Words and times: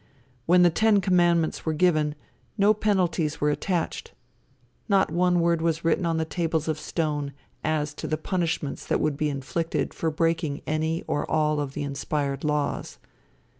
When 0.47 0.63
the 0.63 0.71
ten 0.71 0.99
commandments 0.99 1.63
were 1.63 1.73
given, 1.75 2.15
no 2.57 2.73
penalties 2.73 3.39
were 3.39 3.51
attached. 3.51 4.13
Not 4.89 5.11
one 5.11 5.41
word 5.41 5.61
was 5.61 5.85
written 5.85 6.07
on 6.07 6.17
the 6.17 6.25
tables 6.25 6.67
of 6.67 6.79
stone 6.79 7.33
as 7.63 7.93
to 8.01 8.07
the 8.07 8.17
punishments 8.17 8.83
that 8.87 8.99
would 8.99 9.15
be 9.15 9.29
inflicted 9.29 9.93
for 9.93 10.09
breaking 10.09 10.63
any 10.65 11.03
or 11.05 11.29
all 11.29 11.59
of 11.59 11.75
the 11.75 11.83
inspired 11.83 12.43
laws. 12.43 12.97